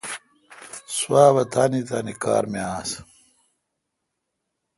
سواب 0.97 1.35
تان 1.53 1.71
تان 1.89 2.07
کار 2.23 2.43
می 2.51 2.61
آس 2.75 2.91